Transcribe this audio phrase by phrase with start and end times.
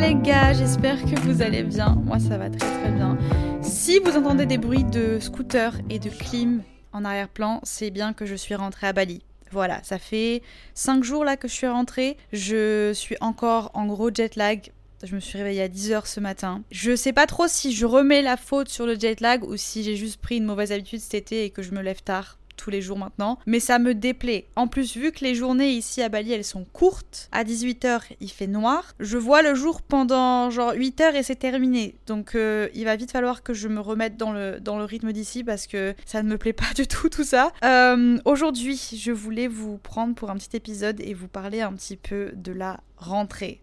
[0.00, 2.00] Les gars, j'espère que vous allez bien.
[2.04, 3.18] Moi ça va très très bien.
[3.62, 6.62] Si vous entendez des bruits de scooter et de clim
[6.92, 9.22] en arrière-plan, c'est bien que je suis rentrée à Bali.
[9.50, 10.42] Voilà, ça fait
[10.74, 12.16] 5 jours là que je suis rentrée.
[12.32, 14.70] Je suis encore en gros jet lag.
[15.02, 16.62] Je me suis réveillée à 10h ce matin.
[16.70, 19.82] Je sais pas trop si je remets la faute sur le jet lag ou si
[19.82, 22.70] j'ai juste pris une mauvaise habitude cet été et que je me lève tard tous
[22.70, 24.46] les jours maintenant, mais ça me déplaît.
[24.56, 28.30] En plus, vu que les journées ici à Bali, elles sont courtes, à 18h, il
[28.30, 31.94] fait noir, je vois le jour pendant genre 8h et c'est terminé.
[32.06, 35.12] Donc euh, il va vite falloir que je me remette dans le, dans le rythme
[35.12, 37.52] d'ici parce que ça ne me plaît pas du tout tout ça.
[37.64, 41.96] Euh, Aujourd'hui, je voulais vous prendre pour un petit épisode et vous parler un petit
[41.96, 43.60] peu de la rentrée.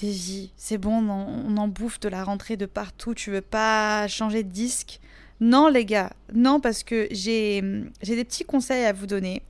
[0.00, 3.40] Davy, c'est bon, on en, on en bouffe de la rentrée de partout, tu veux
[3.40, 5.00] pas changer de disque?
[5.40, 9.42] Non, les gars, non, parce que j'ai des petits conseils à vous donner.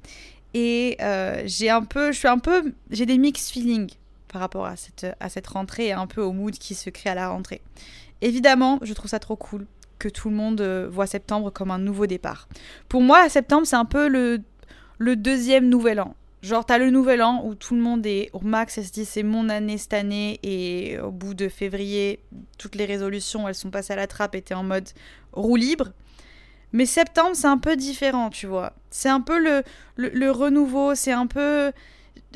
[0.54, 3.90] Et euh, j'ai un peu, je suis un peu, j'ai des mixed feelings
[4.28, 7.10] par rapport à cette, à cette rentrée et un peu au mood qui se crée
[7.10, 7.60] à la rentrée.
[8.20, 9.66] Évidemment, je trouve ça trop cool
[9.98, 12.48] que tout le monde euh, voit septembre comme un nouveau départ.
[12.88, 14.40] Pour moi, septembre, c'est un peu le,
[14.98, 16.14] le deuxième nouvel an.
[16.40, 19.04] Genre, t'as le nouvel an où tout le monde est au max et se dit
[19.04, 20.38] c'est mon année cette année.
[20.44, 22.20] Et au bout de février,
[22.58, 24.88] toutes les résolutions, elles sont passées à la trappe et t'es en mode
[25.38, 25.92] roue libre.
[26.72, 28.74] Mais septembre, c'est un peu différent, tu vois.
[28.90, 29.62] C'est un peu le,
[29.96, 31.72] le, renouveau, c'est un peu.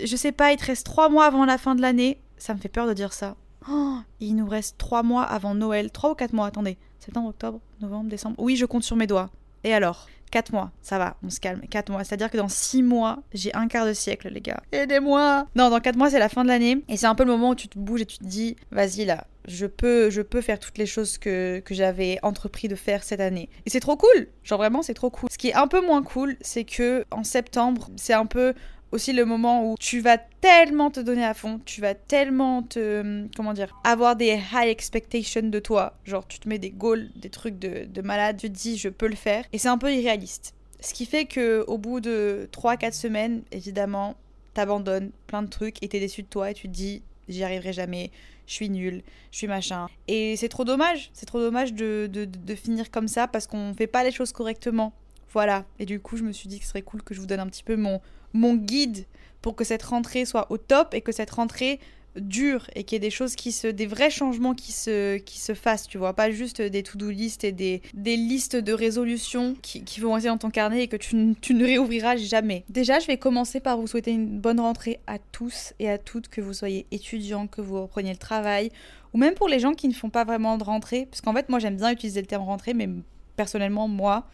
[0.02, 2.18] Je sais pas, il te reste trois mois avant la fin de l'année.
[2.38, 3.36] Ça me fait peur de dire ça.
[3.70, 5.90] Oh, il nous reste trois mois avant Noël.
[5.92, 6.78] Trois ou quatre mois, attendez.
[6.98, 8.36] Septembre, octobre, novembre, décembre.
[8.38, 9.30] Oui, je compte sur mes doigts.
[9.64, 10.08] Et alors?
[10.32, 11.60] 4 mois, ça va, on se calme.
[11.70, 14.60] 4 mois, c'est-à-dire que dans 6 mois, j'ai un quart de siècle, les gars.
[14.72, 16.82] Aidez-moi Non, dans 4 mois, c'est la fin de l'année.
[16.88, 19.04] Et c'est un peu le moment où tu te bouges et tu te dis, vas-y
[19.04, 23.04] là, je peux, je peux faire toutes les choses que, que j'avais entrepris de faire
[23.04, 23.50] cette année.
[23.66, 25.28] Et c'est trop cool Genre vraiment, c'est trop cool.
[25.30, 28.54] Ce qui est un peu moins cool, c'est que en septembre, c'est un peu
[28.92, 33.26] aussi le moment où tu vas tellement te donner à fond, tu vas tellement te,
[33.34, 35.98] comment dire, avoir des high expectations de toi.
[36.04, 38.90] Genre, tu te mets des goals, des trucs de, de malade, tu te dis, je
[38.90, 39.44] peux le faire.
[39.52, 40.54] Et c'est un peu irréaliste.
[40.80, 44.16] Ce qui fait que au bout de 3-4 semaines, évidemment,
[44.52, 47.72] t'abandonnes plein de trucs et t'es déçu de toi et tu te dis, j'y arriverai
[47.72, 48.10] jamais,
[48.46, 49.86] je suis nulle, je suis machin.
[50.08, 53.72] Et c'est trop dommage, c'est trop dommage de, de, de finir comme ça parce qu'on
[53.74, 54.92] fait pas les choses correctement.
[55.32, 55.64] Voilà.
[55.78, 57.40] Et du coup, je me suis dit que ce serait cool que je vous donne
[57.40, 58.00] un petit peu mon,
[58.32, 59.06] mon guide
[59.40, 61.80] pour que cette rentrée soit au top et que cette rentrée
[62.16, 65.38] dure et qu'il y ait des choses qui se des vrais changements qui se qui
[65.38, 66.12] se fassent tu vois.
[66.12, 70.28] Pas juste des to-do list et des, des listes de résolutions qui, qui vont rester
[70.28, 72.64] dans ton carnet et que tu, tu ne réouvriras jamais.
[72.68, 76.28] Déjà je vais commencer par vous souhaiter une bonne rentrée à tous et à toutes
[76.28, 78.70] que vous soyez étudiants que vous repreniez le travail
[79.14, 81.06] ou même pour les gens qui ne font pas vraiment de rentrée.
[81.10, 82.88] Parce qu'en fait moi j'aime bien utiliser le terme rentrée mais
[83.36, 84.26] personnellement moi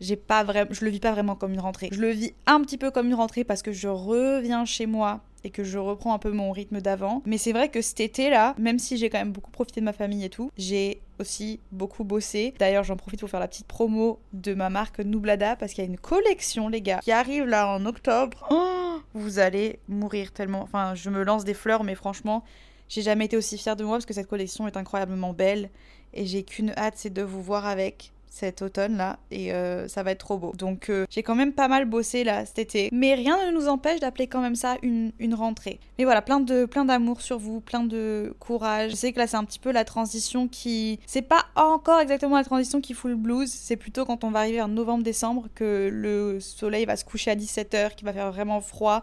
[0.00, 1.88] j'ai pas vraiment je le vis pas vraiment comme une rentrée.
[1.92, 5.20] Je le vis un petit peu comme une rentrée parce que je reviens chez moi
[5.44, 7.22] et que je reprends un peu mon rythme d'avant.
[7.24, 9.84] Mais c'est vrai que cet été là, même si j'ai quand même beaucoup profité de
[9.84, 12.52] ma famille et tout, j'ai aussi beaucoup bossé.
[12.58, 15.86] D'ailleurs, j'en profite pour faire la petite promo de ma marque Nublada parce qu'il y
[15.86, 18.46] a une collection les gars qui arrive là en octobre.
[18.50, 20.62] Oh, vous allez mourir tellement.
[20.62, 22.42] Enfin, je me lance des fleurs mais franchement,
[22.88, 25.70] j'ai jamais été aussi fière de moi parce que cette collection est incroyablement belle
[26.12, 30.02] et j'ai qu'une hâte, c'est de vous voir avec cet automne là et euh, ça
[30.02, 30.52] va être trop beau.
[30.56, 33.66] Donc euh, j'ai quand même pas mal bossé là cet été, mais rien ne nous
[33.68, 35.80] empêche d'appeler quand même ça une, une rentrée.
[35.98, 38.90] Mais voilà, plein de plein d'amour sur vous, plein de courage.
[38.90, 42.36] Je sais que là c'est un petit peu la transition qui c'est pas encore exactement
[42.36, 45.48] la transition qui fout le blues, c'est plutôt quand on va arriver en novembre décembre
[45.54, 49.02] que le soleil va se coucher à 17h, qu'il va faire vraiment froid,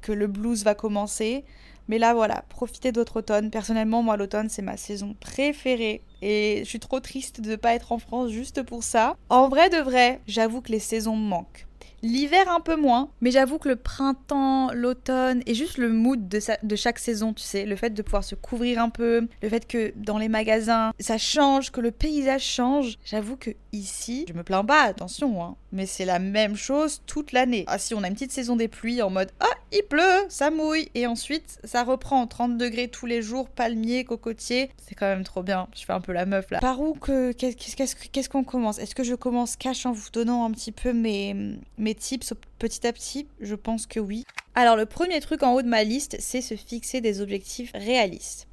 [0.00, 1.44] que le blues va commencer.
[1.92, 3.50] Mais là, voilà, profitez d'autre automne.
[3.50, 6.00] Personnellement, moi, l'automne, c'est ma saison préférée.
[6.22, 9.14] Et je suis trop triste de ne pas être en France juste pour ça.
[9.28, 11.66] En vrai de vrai, j'avoue que les saisons manquent.
[12.02, 16.40] L'hiver un peu moins, mais j'avoue que le printemps, l'automne et juste le mood de,
[16.62, 19.68] de chaque saison, tu sais, le fait de pouvoir se couvrir un peu, le fait
[19.68, 24.42] que dans les magasins ça change, que le paysage change, j'avoue que ici, je me
[24.42, 27.64] plains pas, attention, hein, mais c'est la même chose toute l'année.
[27.66, 30.50] Ah si on a une petite saison des pluies en mode ah il pleut, ça
[30.50, 35.24] mouille et ensuite ça reprend 30 degrés tous les jours, palmier, cocotier, c'est quand même
[35.24, 35.68] trop bien.
[35.74, 36.60] Je fais un peu la meuf là.
[36.60, 38.78] Par où que qu'est-ce qu'on commence?
[38.78, 42.34] Est-ce que je commence cash en vous donnant un petit peu mes mes tips?
[42.58, 44.24] Petit à petit Je pense que oui.
[44.54, 48.46] Alors le premier truc en haut de ma liste, c'est se fixer des objectifs réalistes.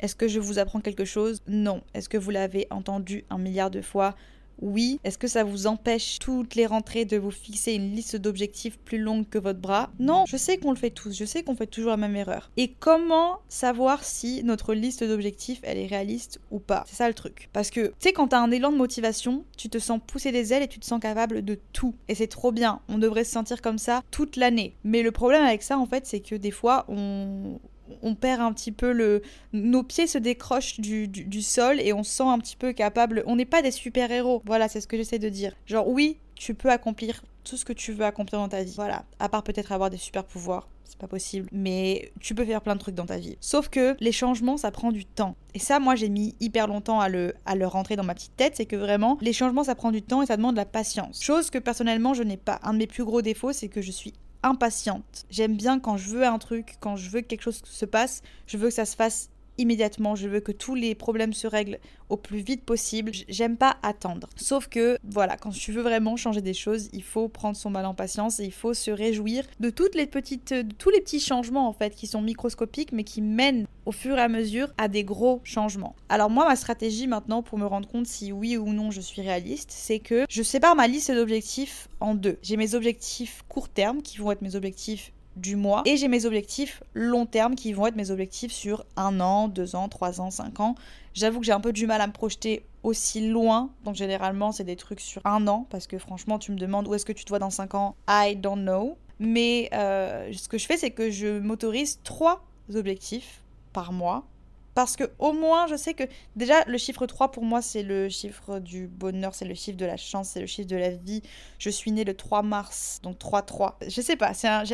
[0.00, 1.40] Est-ce que je vous apprends quelque chose?
[1.46, 1.82] Non.
[1.94, 4.16] Est-ce que vous l'avez entendu un milliard de fois?
[4.60, 5.00] Oui.
[5.04, 8.98] Est-ce que ça vous empêche toutes les rentrées de vous fixer une liste d'objectifs plus
[8.98, 9.90] longue que votre bras?
[9.98, 12.50] Non, je sais qu'on le fait tous, je sais qu'on fait toujours la même erreur.
[12.56, 16.84] Et comment savoir si notre liste d'objectifs, elle est réaliste ou pas?
[16.86, 17.48] C'est ça le truc.
[17.52, 20.52] Parce que, tu sais, quand t'as un élan de motivation, tu te sens pousser des
[20.52, 21.94] ailes et tu te sens capable de tout.
[22.08, 24.76] Et c'est trop bien, on devrait se sentir comme ça toute l'année.
[24.84, 27.58] Mais le problème avec ça, en fait, c'est que des fois, on,
[28.02, 29.22] on perd un petit peu le.
[29.52, 33.22] Nos pieds se décrochent du, sol et on se sent un petit peu capable.
[33.26, 34.42] On n'est pas des super-héros.
[34.44, 35.54] Voilà, c'est ce que j'essaie de dire.
[35.66, 38.74] Genre, oui, tu peux accomplir tout ce que tu veux accomplir dans ta vie.
[38.76, 39.04] Voilà.
[39.18, 40.68] À part peut-être avoir des super-pouvoirs.
[40.84, 41.48] C'est pas possible.
[41.50, 43.36] Mais tu peux faire plein de trucs dans ta vie.
[43.40, 45.34] Sauf que les changements, ça prend du temps.
[45.54, 48.36] Et ça, moi, j'ai mis hyper longtemps à le, à le rentrer dans ma petite
[48.36, 48.54] tête.
[48.56, 51.22] C'est que vraiment, les changements, ça prend du temps et ça demande de la patience.
[51.22, 52.60] Chose que personnellement, je n'ai pas.
[52.62, 55.24] Un de mes plus gros défauts, c'est que je suis impatiente.
[55.30, 58.22] J'aime bien quand je veux un truc, quand je veux que quelque chose se passe,
[58.46, 61.78] je veux que ça se fasse immédiatement, je veux que tous les problèmes se règlent
[62.08, 63.12] au plus vite possible.
[63.28, 64.28] J'aime pas attendre.
[64.36, 67.86] Sauf que, voilà, quand tu veux vraiment changer des choses, il faut prendre son mal
[67.86, 71.68] en patience et il faut se réjouir de toutes les petites, tous les petits changements
[71.68, 75.04] en fait qui sont microscopiques mais qui mènent au fur et à mesure à des
[75.04, 75.94] gros changements.
[76.08, 79.22] Alors moi, ma stratégie maintenant pour me rendre compte si oui ou non je suis
[79.22, 82.38] réaliste, c'est que je sépare ma liste d'objectifs en deux.
[82.42, 85.82] J'ai mes objectifs court terme qui vont être mes objectifs du mois.
[85.84, 89.76] Et j'ai mes objectifs long terme qui vont être mes objectifs sur un an, deux
[89.76, 90.74] ans, trois ans, cinq ans.
[91.12, 93.70] J'avoue que j'ai un peu du mal à me projeter aussi loin.
[93.84, 95.66] Donc généralement, c'est des trucs sur un an.
[95.70, 97.96] Parce que franchement, tu me demandes où est-ce que tu te vois dans cinq ans.
[98.08, 98.96] I don't know.
[99.18, 102.44] Mais euh, ce que je fais, c'est que je m'autorise trois
[102.74, 103.42] objectifs
[103.72, 104.24] par mois
[104.74, 106.04] parce que au moins je sais que
[106.36, 109.86] déjà le chiffre 3 pour moi c'est le chiffre du bonheur, c'est le chiffre de
[109.86, 111.22] la chance, c'est le chiffre de la vie.
[111.58, 113.78] Je suis née le 3 mars, donc 3 3.
[113.86, 114.32] Je sais pas,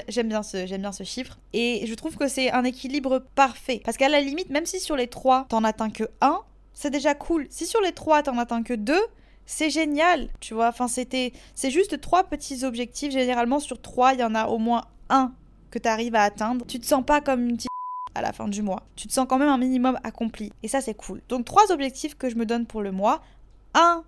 [0.08, 3.96] j'aime bien ce bien ce chiffre et je trouve que c'est un équilibre parfait parce
[3.96, 6.40] qu'à la limite même si sur les 3 t'en atteins que 1,
[6.72, 7.46] c'est déjà cool.
[7.50, 8.98] Si sur les 3 t'en atteins que 2,
[9.50, 10.68] c'est génial, tu vois.
[10.68, 13.12] Enfin, c'était, c'est juste trois petits objectifs.
[13.12, 15.34] Généralement, sur trois, il y en a au moins un
[15.72, 16.64] que tu arrives à atteindre.
[16.66, 17.56] Tu te sens pas comme une
[18.14, 18.82] à la fin du mois.
[18.96, 20.52] Tu te sens quand même un minimum accompli.
[20.62, 21.20] Et ça, c'est cool.
[21.28, 23.22] Donc, trois objectifs que je me donne pour le mois.
[23.74, 24.04] Un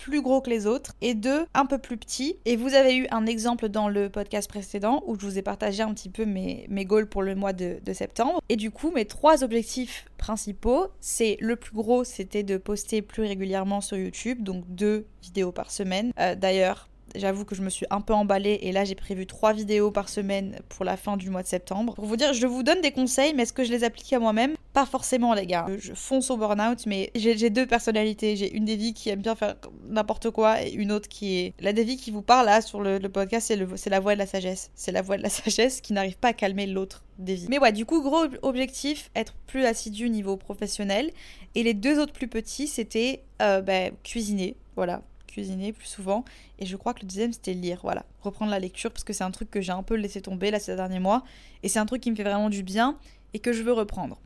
[0.00, 2.36] plus gros que les autres et deux un peu plus petits.
[2.46, 5.82] Et vous avez eu un exemple dans le podcast précédent où je vous ai partagé
[5.82, 8.40] un petit peu mes, mes goals pour le mois de, septembre.
[8.48, 13.24] Et du coup, mes trois objectifs principaux, c'est le plus gros, c'était de poster plus
[13.24, 16.12] régulièrement sur YouTube, donc deux vidéos par semaine.
[16.18, 19.52] Euh, d'ailleurs, J'avoue que je me suis un peu emballée et là j'ai prévu trois
[19.52, 21.94] vidéos par semaine pour la fin du mois de septembre.
[21.94, 24.18] Pour vous dire, je vous donne des conseils, mais est-ce que je les applique à
[24.18, 24.54] moi-même?
[24.72, 25.66] Pas forcément les gars.
[25.78, 28.36] Je fonce au burn-out, mais j'ai deux personnalités.
[28.36, 29.56] J'ai une Devi qui aime bien faire
[29.88, 31.54] n'importe quoi et une autre qui est...
[31.60, 34.70] La Devi qui vous parle là sur le, podcast, c'est la voix de la sagesse.
[34.74, 37.04] C'est la voix de la sagesse qui n'arrive pas à calmer l'autre.
[37.18, 37.46] Devi.
[37.50, 41.10] Mais ouais, du coup, gros objectif, être plus assidu au niveau professionnel.
[41.54, 44.56] Et les deux autres plus petits, c'était euh, bah, cuisiner.
[44.76, 46.24] Voilà, cuisiner plus souvent.
[46.58, 47.80] Et je crois que le deuxième, c'était lire.
[47.82, 50.50] Voilà, reprendre la lecture parce que c'est un truc que j'ai un peu laissé tomber
[50.50, 51.24] là ces derniers mois.
[51.62, 52.96] Et c'est un truc qui me fait vraiment du bien
[53.34, 54.18] et que je veux reprendre.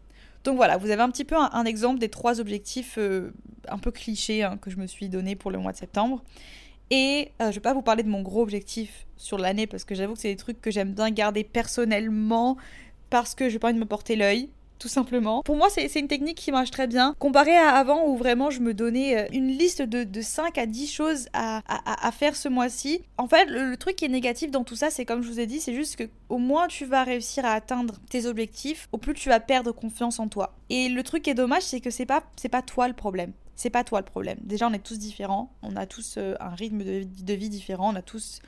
[0.44, 3.32] Donc voilà, vous avez un petit peu un, exemple des trois objectifs euh,
[3.68, 6.22] un peu clichés hein, que je me suis donné pour le mois de septembre.
[6.90, 9.94] Et euh, je vais pas vous parler de mon gros objectif sur l'année parce que
[9.94, 12.58] j'avoue que c'est des trucs que j'aime bien garder personnellement
[13.08, 15.42] parce que je n'ai pas envie de me porter l'œil tout simplement.
[15.42, 17.14] Pour moi, c'est une technique qui marche très bien.
[17.18, 20.92] Comparé à avant où vraiment je me donnais euh, une liste de, 5 à 10
[20.92, 21.62] choses à,
[22.12, 23.02] faire ce mois-ci.
[23.18, 25.46] En fait, le, truc qui est négatif dans tout ça, c'est comme je vous ai
[25.46, 29.14] dit, c'est juste que au moins tu vas réussir à atteindre tes objectifs, au plus
[29.14, 30.54] tu vas perdre confiance en toi.
[30.70, 33.32] Et le truc qui est dommage, c'est que c'est pas, pas toi le problème.
[33.56, 34.38] C'est pas toi le problème.
[34.42, 35.52] Déjà, on est tous différents.
[35.62, 37.92] On a tous euh, un rythme de, de vie différent.
[37.92, 38.40] On a tous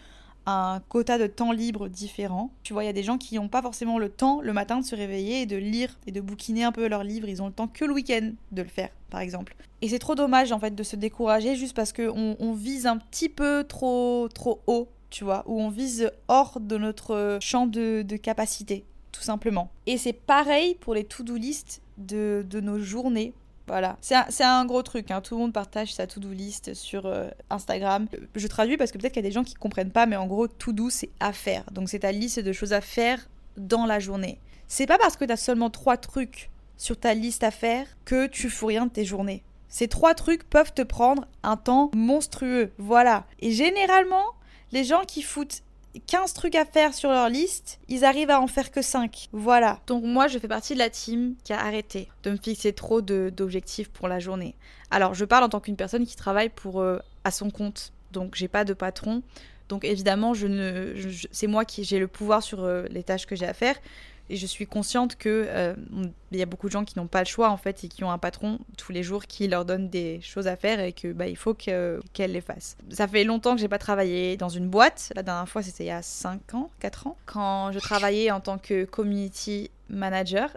[0.47, 2.51] un quota de temps libre différent.
[2.63, 4.81] Tu vois, il y a des gens qui n'ont pas forcément le temps le matin
[4.81, 7.29] de se réveiller et de lire et de bouquiner un peu leurs livres.
[7.29, 9.57] Ils ont le temps que le week-end de le faire, par exemple.
[9.83, 12.97] Et c'est trop dommage en fait de se décourager juste parce qu'on on vise un
[12.97, 18.03] petit peu trop, trop haut, tu vois, ou on vise hors de notre champ de,
[18.17, 19.71] capacité, tout simplement.
[19.87, 23.35] Et c'est pareil pour les to-do list de, de nos journées
[23.67, 25.11] voilà, c'est un, gros truc.
[25.11, 25.21] Hein.
[25.21, 28.07] Tout le monde partage sa to-do list sur euh, Instagram.
[28.35, 30.27] Je traduis parce que peut-être qu'il y a des gens qui comprennent pas, mais en
[30.27, 31.65] gros, to-do, c'est à faire.
[31.73, 34.39] Donc, c'est ta liste de choses à faire dans la journée.
[34.69, 38.27] C'est pas parce que tu as seulement trois trucs sur ta liste à faire que
[38.27, 39.43] tu fous rien de tes journées.
[39.69, 42.73] Ces trois trucs peuvent te prendre un temps monstrueux.
[42.79, 43.27] Voilà.
[43.41, 44.35] Et généralement,
[44.73, 45.63] Les gens qui foutent
[46.07, 49.29] 15 trucs à faire sur leur liste, ils arrivent à en faire que 5.
[49.33, 49.81] Voilà.
[49.87, 53.01] Donc moi, je fais partie de la team qui a arrêté de me fixer trop
[53.01, 54.55] d'objectifs pour la journée.
[54.91, 57.93] Alors, je parle en tant qu'une personne qui travaille pour euh, à son compte.
[58.13, 59.23] Donc, j'ai pas de patron.
[59.69, 60.95] Donc, évidemment, je ne,
[61.33, 63.77] c'est moi qui j'ai le pouvoir sur euh, les tâches que j'ai à faire.
[64.29, 65.75] Et je suis consciente que euh,
[66.33, 68.03] il y a beaucoup de gens qui n'ont pas le choix en fait et qui
[68.03, 71.13] ont un patron tous les jours qui leur donne des choses à faire et que
[71.13, 72.77] bah il faut qu'elle les fasse.
[72.91, 75.13] Ça fait longtemps que j'ai pas travaillé dans une boîte.
[75.15, 78.41] La dernière fois c'était il y a 5 ans, 4 ans, quand je travaillais en
[78.41, 80.57] tant que community manager.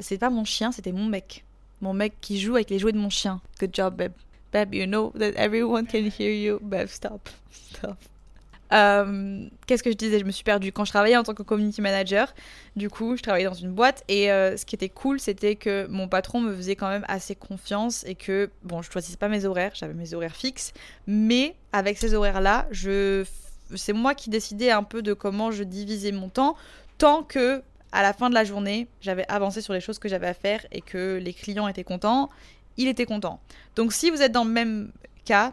[0.00, 1.44] C'est pas mon chien, c'était mon mec.
[1.82, 3.40] Mon mec qui joue avec les jouets de mon chien.
[3.60, 4.12] Good job, babe.
[4.52, 6.58] Babe, you know that everyone can hear you.
[6.62, 7.28] Babe, stop.
[7.50, 7.96] Stop.
[8.72, 10.18] Euh, qu'est-ce que je disais?
[10.18, 10.72] Je me suis perdue.
[10.72, 12.34] Quand je travaillais en tant que community manager,
[12.76, 15.86] du coup, je travaillais dans une boîte et euh, ce qui était cool, c'était que
[15.88, 19.44] mon patron me faisait quand même assez confiance et que, bon, je choisissais pas mes
[19.44, 20.72] horaires, j'avais mes horaires fixes,
[21.06, 26.28] mais avec ces horaires-là, c'est moi qui décidais un peu de comment je divisais mon
[26.28, 26.56] temps,
[26.98, 30.26] tant que à la fin de la journée, j'avais avancé sur les choses que j'avais
[30.26, 32.28] à faire et que les clients étaient contents,
[32.76, 33.38] il était content.
[33.76, 34.90] Donc si vous êtes dans le même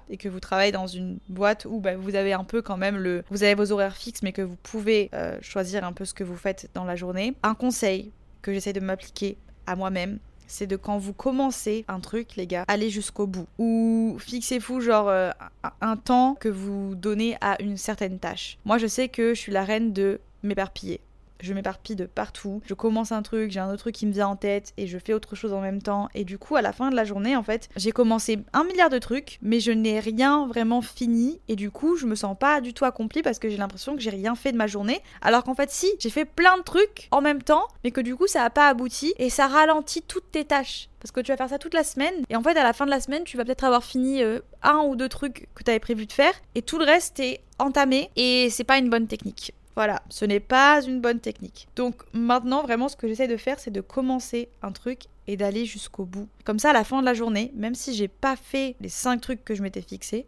[0.10, 2.98] et que vous travaillez dans une boîte où bah, vous avez un peu quand même
[2.98, 3.24] le...
[3.30, 6.24] Vous avez vos horaires fixes mais que vous pouvez euh, choisir un peu ce que
[6.24, 7.36] vous faites dans la journée.
[7.44, 8.12] Un conseil
[8.42, 9.38] que j'essaie de m'appliquer
[9.68, 13.48] à moi-même, c'est de quand vous commencez un truc, les gars, allez jusqu'au bout.
[13.58, 15.32] Ou fixez-vous genre euh,
[15.80, 18.58] un temps que vous donnez à une certaine tâche.
[18.66, 21.00] Moi, je sais que je suis la reine de m'éparpiller
[21.46, 24.28] je m'éparpille de partout, je commence un truc, j'ai un autre truc qui me vient
[24.28, 26.10] en tête et je fais autre chose en même temps.
[26.14, 28.90] Et du coup, à la fin de la journée, en fait, j'ai commencé un milliard
[28.90, 31.40] de trucs, mais je n'ai rien vraiment fini.
[31.48, 34.02] Et du coup, je me sens pas du tout accomplie parce que j'ai l'impression que
[34.02, 35.02] j'ai rien fait de ma journée.
[35.22, 38.16] Alors qu'en fait, si, j'ai fait plein de trucs en même temps, mais que du
[38.16, 40.90] coup, ça n'a pas abouti et ça ralentit toutes tes tâches.
[41.00, 42.86] Parce que tu vas faire ça toute la semaine et en fait à la fin
[42.86, 45.72] de la semaine tu vas peut-être avoir fini euh, un ou deux trucs que tu
[45.72, 49.08] avais prévu de faire et tout le reste est entamé et c'est pas une bonne
[49.08, 49.56] technique.
[49.76, 51.68] Voilà, ce n'est pas une bonne technique.
[51.76, 55.66] Donc maintenant, vraiment, ce que j'essaie de faire, c'est de commencer un truc et d'aller
[55.66, 56.28] jusqu'au bout.
[56.44, 59.22] Comme ça, à la fin de la journée, même si j'ai pas fait les 5
[59.22, 60.26] trucs que je m'étais fixé,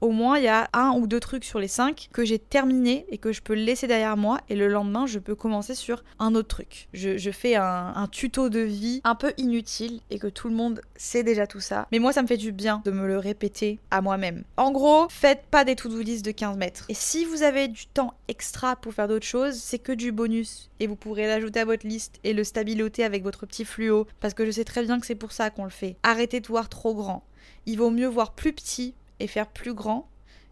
[0.00, 3.06] au moins il y a un ou deux trucs sur les cinq que j'ai terminé
[3.08, 6.34] et que je peux laisser derrière moi et le lendemain je peux commencer sur un
[6.34, 6.88] autre truc.
[6.92, 11.22] Je, fais un, tuto de vie un peu inutile et que tout le monde sait
[11.22, 11.86] déjà tout ça.
[11.92, 14.44] Mais moi ça me fait du bien de me le répéter à moi-même.
[14.56, 16.84] En gros, faites pas des to-do list de 15 mètres.
[16.88, 20.70] Et si vous avez du temps extra pour faire d'autres choses, c'est que du bonus.
[20.80, 24.06] Et vous pourrez l'ajouter à votre liste et le stabiloter avec votre petit fluo.
[24.20, 25.96] Parce que je sais très bien que c'est pour ça qu'on le fait.
[26.02, 27.24] Arrêtez de voir trop grand.
[27.66, 30.08] Il vaut mieux voir plus petit et faire plus grand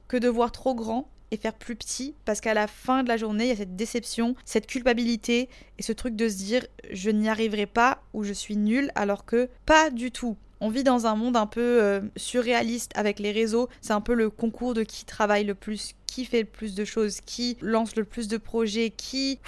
[0.08, 3.16] que de voir trop grand et faire plus petit parce qu'à la fin de la
[3.16, 7.10] journée, il y a cette déception, cette culpabilité et ce truc de se dire je
[7.10, 10.36] n'y arriverai pas ou je suis nul alors que pas du tout.
[10.60, 13.68] On vit dans un monde un peu euh, surréaliste avec les réseaux.
[13.80, 16.84] C'est un peu le concours de qui travaille le plus, qui fait le plus de
[16.84, 19.40] choses, qui lance le plus de projets, qui...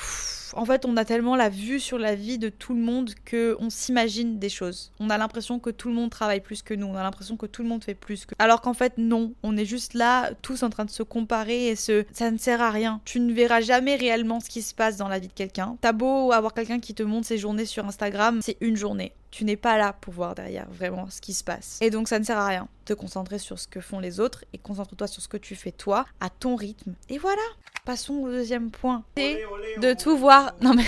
[0.55, 3.57] en fait, on a tellement la vue sur la vie de tout le monde que
[3.61, 4.91] on s'imagine des choses.
[4.99, 7.47] On a l'impression que tout le monde travaille plus que nous, on a l'impression que
[7.47, 8.35] tout le monde fait plus que...
[8.41, 9.33] Alors qu'en fait, non.
[9.45, 12.05] On est juste là, tous en train de se comparer et se...
[12.13, 13.01] Ça ne sert à rien.
[13.05, 15.77] Tu ne verras jamais réellement ce qui se passe dans la vie de quelqu'un.
[15.81, 19.45] T'as beau avoir quelqu'un qui te montre ses journées sur Instagram, c'est une journée tu
[19.45, 21.79] n'es pas là pour voir derrière vraiment ce qui se passe.
[21.83, 22.69] Et donc ça ne sert à rien.
[22.87, 25.73] Te concentrer sur ce que font les autres et concentre-toi sur ce que tu fais
[25.73, 26.95] toi, à ton rythme.
[27.09, 27.43] Et voilà.
[27.85, 29.03] Passons au deuxième point.
[29.17, 29.43] C'est
[29.81, 30.55] de tout voir.
[30.61, 30.85] Non mais.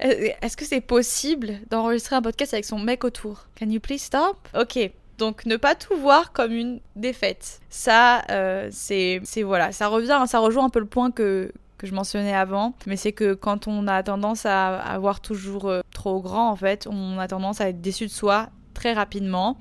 [0.00, 3.48] Est-ce que c'est possible d'enregistrer un podcast avec son mec autour?
[3.58, 4.36] Can you please stop?
[4.56, 4.78] Ok.
[5.18, 7.60] Donc ne pas tout voir comme une défaite.
[7.68, 11.94] Ça, euh, c'est, voilà, ça revient, ça rejoint un peu le point que que je
[11.94, 16.50] mentionnais avant, mais c'est que quand on a tendance à avoir toujours euh, trop grand,
[16.50, 19.56] en fait, on a tendance à être déçu de soi très rapidement,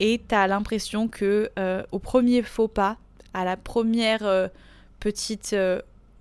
[0.00, 2.96] et t'as l'impression que euh, au premier faux pas,
[3.32, 4.48] à la première euh,
[4.98, 5.54] petite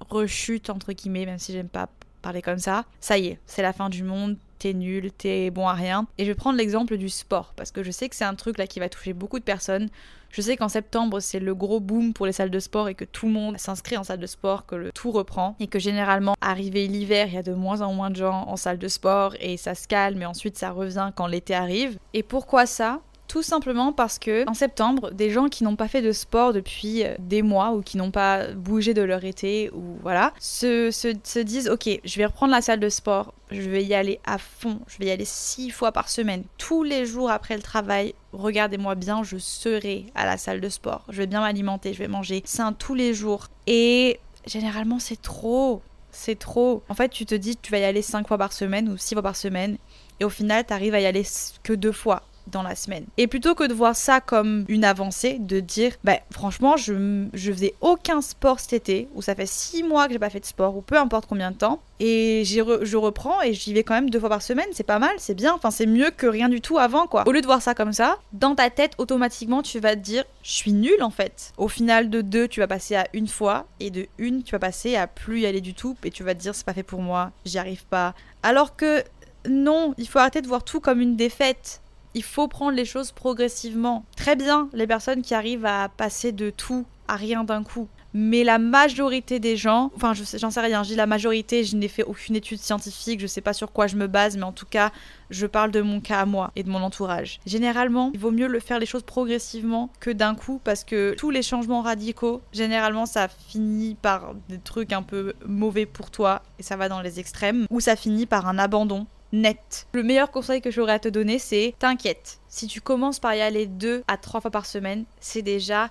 [0.09, 1.89] rechute entre guillemets, même si j'aime pas
[2.21, 5.67] parler comme ça, ça y est, c'est la fin du monde, t'es nul, t'es bon
[5.67, 6.05] à rien.
[6.17, 8.57] Et je vais prendre l'exemple du sport, parce que je sais que c'est un truc
[8.57, 9.89] là qui va toucher beaucoup de personnes.
[10.31, 13.05] Je sais qu'en septembre, c'est le gros boom pour les salles de sport et que
[13.05, 15.55] tout le monde s'inscrit en salle de sport, que le tout reprend.
[15.59, 18.55] Et que généralement, arrivé l'hiver, il y a de moins en moins de gens en
[18.55, 21.98] salle de sport et ça se calme et ensuite ça revient quand l'été arrive.
[22.13, 23.01] Et pourquoi ça?
[23.29, 27.05] Tout simplement parce que en septembre, des gens qui n'ont pas fait de sport depuis
[27.05, 31.39] euh, des mois ou qui n'ont pas bougé de leur été ou voilà, se, se,
[31.39, 34.79] disent ok, je vais reprendre la salle de sport, je vais y aller à fond,
[34.88, 38.15] je vais y aller six fois par semaine, tous les jours après le travail.
[38.33, 41.05] Regardez-moi bien, je serai à la salle de sport.
[41.09, 43.48] Je vais bien m'alimenter, je vais manger sain tous les jours.
[43.67, 45.83] Et généralement, c'est trop.
[46.12, 46.81] C'est trop.
[46.89, 49.13] En fait, tu te dis tu vas y aller cinq fois par semaine ou six
[49.13, 49.77] fois par semaine.
[50.19, 51.24] Et au final, tu arrives à y aller
[51.63, 53.06] que deux fois dans la semaine.
[53.18, 57.51] Et plutôt que de voir ça comme une avancée, de dire, bah, franchement, je, je
[57.51, 60.46] faisais aucun sport cet été, ou ça fait six mois que j'ai pas fait de
[60.46, 64.10] sport, ou peu importe combien de temps, et je reprends et j'y vais quand même
[64.10, 66.62] deux fois par semaine, c'est pas mal, c'est bien, enfin c'est mieux que rien du
[66.62, 67.27] tout avant quoi.
[67.27, 70.24] Au lieu de voir ça comme ça, dans ta tête automatiquement tu vas te dire
[70.41, 71.51] je suis nul en fait.
[71.58, 74.60] Au final de deux tu vas passer à une fois et de une tu vas
[74.60, 76.84] passer à plus y aller du tout et tu vas te dire c'est pas fait
[76.84, 78.13] pour moi, j'y arrive pas.
[78.44, 79.03] Alors que
[79.48, 81.82] non, il faut arrêter de voir tout comme une défaite.
[82.19, 84.03] Il faut prendre les choses progressivement.
[84.17, 87.88] Très bien, les personnes qui arrivent à passer de tout à rien d'un coup.
[88.13, 91.88] Mais la majorité des gens, enfin j'en sais rien, je dis la majorité, je n'ai
[91.88, 94.65] fait aucune étude scientifique, je sais pas sur quoi je me base, mais en tout
[94.65, 94.91] cas,
[95.29, 97.39] je parle de mon cas à moi et de mon entourage.
[97.45, 101.29] Généralement, il vaut mieux le faire les choses progressivement que d'un coup parce que tous
[101.29, 106.63] les changements radicaux, généralement ça finit par des trucs un peu mauvais pour toi et
[106.63, 109.88] ça va dans les extrêmes, ou ça finit par un abandon net.
[109.93, 112.39] Le meilleur conseil que j'aurais à te donner, c'est t'inquiète.
[112.48, 115.89] Si tu commences par y aller deux à trois fois par semaine, c'est déjà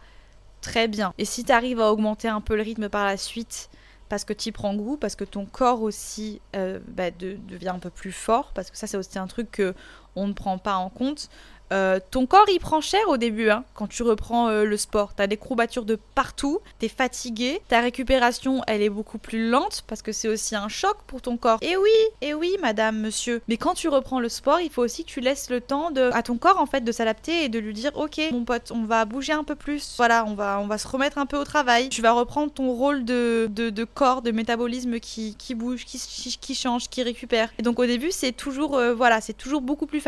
[0.61, 1.15] très bien.
[1.19, 3.71] Et si tu arrives à augmenter un peu le rythme par la suite,
[4.09, 7.79] parce que tu y prends goût, parce que ton corps aussi euh, bah, devient un
[7.79, 9.75] peu plus fort, parce que ça c'est aussi un truc que
[10.19, 11.29] on ne prend pas en compte.
[11.73, 15.13] Euh, ton corps il prend cher au début hein, quand tu reprends euh, le sport.
[15.15, 20.03] T'as des courbatures de partout, t'es fatigué, ta récupération elle est beaucoup plus lente parce
[20.03, 21.59] que c'est aussi un choc pour ton corps.
[21.61, 21.91] Et oui,
[22.23, 23.43] et oui, madame, monsieur.
[23.49, 26.11] Mais quand tu reprends le sport, il faut aussi que tu laisses le temps de,
[26.13, 28.85] à ton corps en fait de s'adapter et de lui dire ok mon pote, on
[28.85, 29.95] va bouger un peu plus.
[29.97, 31.89] Voilà, on va, on va se remettre un peu au travail.
[31.91, 35.99] Tu vas reprendre ton rôle de, de, corps, de métabolisme qui, qui bouge, qui,
[36.41, 37.51] qui, change, qui récupère.
[37.59, 40.01] Et donc au début c'est toujours euh, voilà, c'est toujours beaucoup plus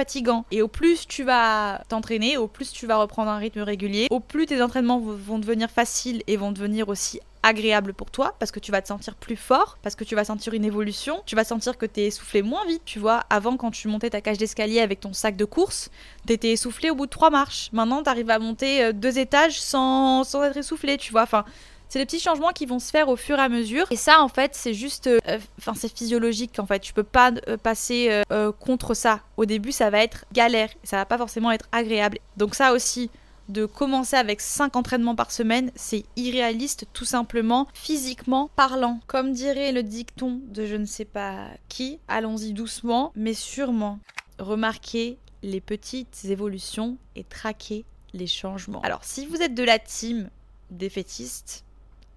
[0.50, 4.20] Et au plus tu vas t'entraîner, au plus tu vas reprendre un rythme régulier, au
[4.20, 8.60] plus tes entraînements vont devenir faciles et vont devenir aussi agréables pour toi parce que
[8.60, 11.44] tu vas te sentir plus fort, parce que tu vas sentir une évolution, tu vas
[11.44, 12.82] sentir que t'es essoufflé moins vite.
[12.84, 15.90] Tu vois, avant quand tu montais ta cage d'escalier avec ton sac de course,
[16.26, 17.70] t'étais essoufflé au bout de trois marches.
[17.72, 21.22] Maintenant, t'arrives à monter euh, deux étages sans, sans être essoufflé, tu vois.
[21.22, 21.44] Enfin,
[21.90, 23.86] c'est des petits changements qui vont se faire au fur et à mesure.
[23.90, 25.08] Et ça, en fait, c'est juste.
[25.08, 25.18] Euh,
[25.58, 26.78] enfin, c'est physiologique, en fait.
[26.78, 29.20] Tu peux pas euh, passer euh, contre ça.
[29.36, 30.70] Au début, ça va être galère.
[30.84, 32.18] Ça va pas forcément être agréable.
[32.36, 33.10] Donc, ça aussi,
[33.48, 39.00] de commencer avec 5 entraînements par semaine, c'est irréaliste tout simplement physiquement parlant.
[39.08, 43.98] Comme dirait le dicton de je ne sais pas qui, allons-y doucement mais sûrement.
[44.38, 48.80] Remarquez les petites évolutions et traquez les changements.
[48.82, 50.30] Alors si vous êtes de la team
[50.70, 51.64] défaitiste,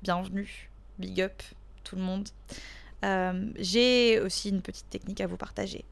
[0.03, 1.41] bienvenue, big up
[1.85, 2.27] tout le monde.
[3.05, 5.85] Euh, j'ai aussi une petite technique à vous partager.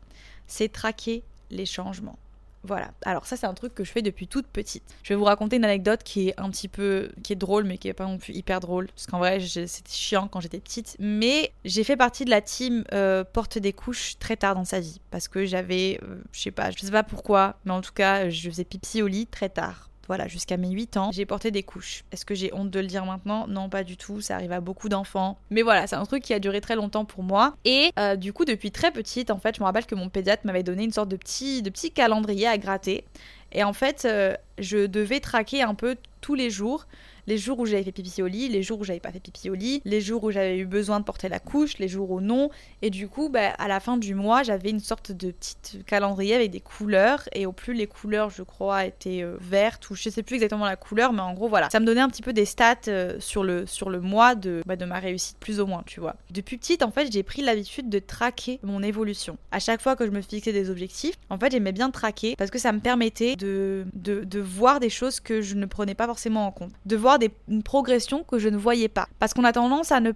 [0.47, 2.19] C'est traquer les changements.
[2.63, 2.91] Voilà.
[3.05, 4.83] Alors ça c'est un truc que je fais depuis toute petite.
[5.03, 7.77] Je vais vous raconter une anecdote qui est un petit peu qui est drôle mais
[7.77, 10.97] qui est pas non plus hyper drôle parce qu'en vrai c'était chiant quand j'étais petite.
[10.99, 14.81] Mais j'ai fait partie de la team euh, porte des couches très tard dans sa
[14.81, 17.93] vie parce que j'avais euh, je sais pas je sais pas pourquoi mais en tout
[17.93, 21.51] cas je faisais pipi au lit très tard voilà, jusqu'à mes 8 ans, j'ai porté
[21.51, 22.03] des couches.
[22.11, 23.47] Est-ce que j'ai honte de le dire maintenant?
[23.47, 25.37] Non, pas du tout, ça arrive à beaucoup d'enfants.
[25.49, 27.55] Mais voilà, c'est un truc qui a duré très longtemps pour moi.
[27.63, 30.45] Et euh, du coup, depuis très petite, en fait, je me rappelle que mon pédiatre
[30.45, 33.05] m'avait donné une sorte de petit, de petit calendrier à gratter.
[33.51, 36.85] Et en fait, euh, je devais traquer un peu tous les jours
[37.27, 39.49] les jours où j'avais fait pipi au lit, les jours où j'avais pas fait pipi
[39.49, 42.21] au lit, les jours où j'avais eu besoin de porter la couche, les jours où
[42.21, 42.49] non.
[42.81, 46.35] Et du coup, bah, à la fin du mois, j'avais une sorte de petit calendrier
[46.35, 47.23] avec des couleurs.
[47.33, 50.65] Et au plus les couleurs, je crois, étaient euh, vertes ou je sais plus exactement
[50.65, 51.69] la couleur, mais en gros, voilà.
[51.69, 54.61] Ça me donnait un petit peu des stats euh, sur, le, sur le mois de,
[54.65, 56.15] bah, de ma réussite, plus ou moins, tu vois.
[56.31, 59.37] Depuis petite, en fait, j'ai pris l'habitude de traquer mon évolution.
[59.51, 62.51] À chaque fois que je me fixais des objectifs, en fait, j'aimais bien traquer parce
[62.51, 66.47] que ça me permettait de, de, voir des choses que je ne prenais pas forcément
[66.47, 66.71] en compte.
[66.85, 69.07] De voir une progression que je ne voyais pas.
[69.19, 70.11] Parce qu'on a tendance à ne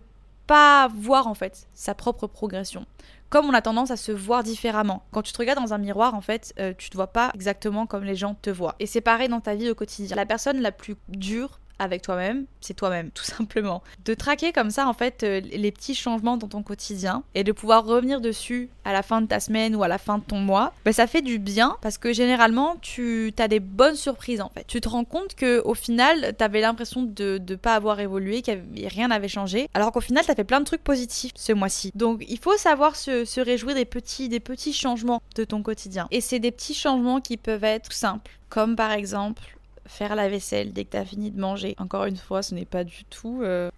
[0.48, 2.86] pas voir en fait sa propre progression.
[3.30, 5.04] Comme on a tendance à se voir différemment.
[5.12, 7.88] Quand tu te regardes dans un miroir, en fait, euh, tu te vois pas exactement
[7.88, 8.76] comme les gens te voient.
[8.80, 10.16] Et c'est pareil dans ta vie au quotidien.
[10.16, 13.84] La personne la plus dure avec toi-même, c'est toi-même, tout simplement.
[14.06, 17.52] De traquer comme ça, en fait, euh, les petits changements dans ton quotidien et de
[17.52, 20.40] pouvoir revenir dessus à la fin de ta semaine ou à la fin de ton
[20.40, 24.50] mois, ben, ça fait du bien parce que généralement, tu as des bonnes surprises, en
[24.50, 24.66] fait.
[24.68, 28.42] Tu te rends compte que au final, tu avais l'impression de ne pas avoir évolué,
[28.42, 28.52] que
[28.88, 31.92] rien n'avait changé, alors qu'au final, tu as fait plein de trucs positifs ce mois-ci.
[31.96, 36.08] Donc, il faut savoir se, se réjouir des petits, des petits changements de ton quotidien.
[36.12, 39.55] Et c'est des petits changements qui peuvent être simples, comme par exemple
[39.86, 41.76] faire la vaisselle dès que tu as fini de manger.
[41.78, 43.70] Encore une fois, ce n'est pas du tout euh,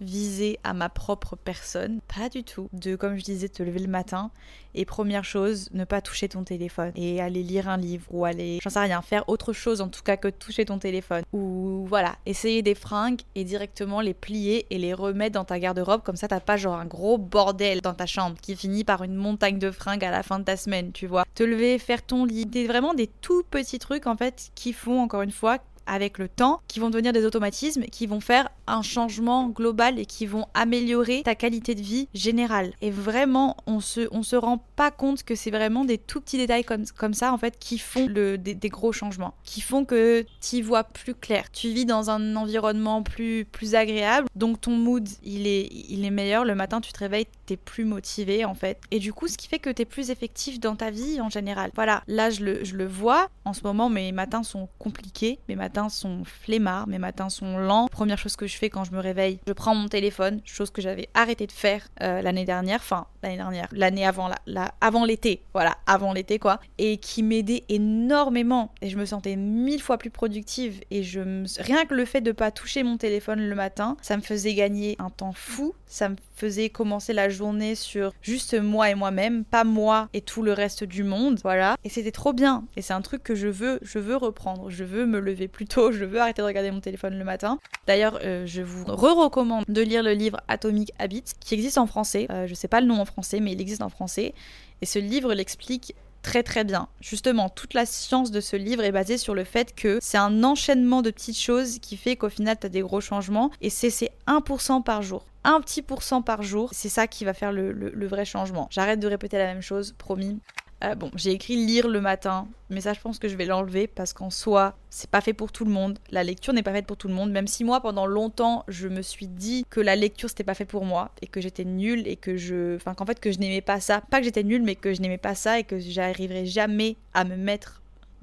[0.00, 2.00] visé à ma propre personne.
[2.14, 2.68] Pas du tout.
[2.72, 4.30] De, comme je disais, te lever le matin
[4.74, 8.60] et première chose, ne pas toucher ton téléphone et aller lire un livre ou aller,
[8.62, 11.22] j'en sais rien, faire autre chose en tout cas que toucher ton téléphone.
[11.32, 16.02] Ou voilà, essayer des fringues et directement les plier et les remettre dans ta garde-robe.
[16.02, 19.14] Comme ça, t'as pas genre un gros bordel dans ta chambre qui finit par une
[19.14, 21.24] montagne de fringues à la fin de ta semaine, tu vois.
[21.34, 22.46] Te lever, faire ton lit.
[22.46, 26.28] Des, vraiment des tout petits trucs en fait qui font encore une fois avec le
[26.28, 30.46] temps, qui vont devenir des automatismes, qui vont faire un changement global et qui vont
[30.54, 32.72] améliorer ta qualité de vie générale.
[32.80, 36.38] Et vraiment, on se, on se rend pas compte que c'est vraiment des tout petits
[36.38, 40.24] détails comme, comme ça, en fait, qui font le, des, gros changements, qui font que
[40.40, 41.50] tu vois plus clair.
[41.50, 46.10] Tu vis dans un environnement plus, plus agréable, donc ton mood, il est, il est
[46.10, 46.44] meilleur.
[46.44, 48.80] Le matin, tu te réveilles, t'es plus motivé, en fait.
[48.92, 51.72] Et du coup, ce qui fait que t'es plus effectif dans ta vie en général.
[51.74, 53.28] Voilà, là, je le, je le vois.
[53.44, 55.38] En ce moment, mes matins sont compliqués.
[55.48, 57.88] Mes matins sont flemmards, mes matins sont lents.
[57.88, 60.80] Première chose que je fais quand je me réveille, je prends mon téléphone, chose que
[60.80, 65.42] j'avais arrêté de faire euh, l'année dernière, enfin l'année dernière, l'année avant la, avant l'été,
[65.52, 70.10] voilà, avant l'été quoi, et qui m'aidait énormément et je me sentais mille fois plus
[70.10, 71.44] productive et je me...
[71.62, 74.96] rien que le fait de pas toucher mon téléphone le matin, ça me faisait gagner
[74.98, 77.39] un temps fou, ça me faisait commencer la journée
[77.74, 81.88] sur juste moi et moi-même, pas moi et tout le reste du monde, voilà, et
[81.88, 85.06] c'était trop bien et c'est un truc que je veux, je veux reprendre, je veux
[85.06, 87.58] me lever plus tôt, je veux arrêter de regarder mon téléphone le matin.
[87.86, 92.26] D'ailleurs, euh, je vous re-recommande de lire le livre Atomic Habits qui existe en français.
[92.30, 94.34] Euh, je sais pas le nom en français, mais il existe en français.
[94.82, 96.88] Et ce livre l'explique très très bien.
[97.00, 100.44] Justement, toute la science de ce livre est basée sur le fait que c'est un
[100.44, 103.50] enchaînement de petites choses qui fait qu'au final, tu as des gros changements.
[103.60, 105.24] Et c'est 1% par jour.
[105.44, 108.68] Un petit pourcent par jour, c'est ça qui va faire le vrai changement.
[108.70, 110.38] J'arrête de répéter la même chose, promis.
[110.82, 113.86] Euh, bon, j'ai écrit lire le matin, mais ça je pense que je vais l'enlever
[113.86, 115.98] parce qu'en soi, c'est pas fait pour tout le monde.
[116.10, 118.88] La lecture n'est pas faite pour tout le monde, même si moi pendant longtemps, je
[118.88, 122.08] me suis dit que la lecture c'était pas fait pour moi et que j'étais nulle
[122.08, 124.62] et que je enfin qu'en fait que je n'aimais pas ça, pas que j'étais nulle
[124.62, 127.82] mais que je n'aimais pas ça et que j'arriverais jamais à me mettre